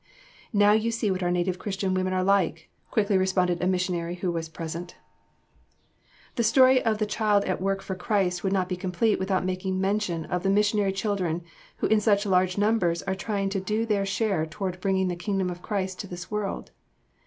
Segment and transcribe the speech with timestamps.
[0.51, 4.31] "Now you see what our native Christian women are like," quickly responded a missionary who
[4.31, 4.95] was present.
[6.33, 8.51] [Sidenote: Missionary children at work.] The story of the Child at Work for Christ would
[8.51, 11.43] not be complete without making mention of the missionary children
[11.77, 15.51] who in such large numbers are trying to do their share toward bringing the Kingdom
[15.51, 16.71] of Christ to this world.